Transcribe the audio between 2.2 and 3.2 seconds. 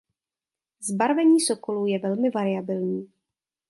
variabilní.